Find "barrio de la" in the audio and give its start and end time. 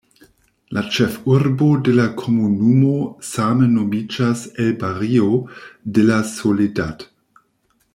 4.87-6.21